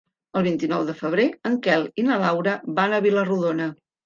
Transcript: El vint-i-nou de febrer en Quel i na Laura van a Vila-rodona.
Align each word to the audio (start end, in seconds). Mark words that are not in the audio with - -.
El 0.39 0.43
vint-i-nou 0.45 0.85
de 0.87 0.95
febrer 1.01 1.25
en 1.51 1.57
Quel 1.67 1.85
i 2.05 2.07
na 2.09 2.19
Laura 2.25 2.57
van 2.81 2.97
a 2.99 3.03
Vila-rodona. 3.09 3.71